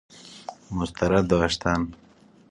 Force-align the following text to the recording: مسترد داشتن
مسترد 0.71 1.27
داشتن 1.29 1.91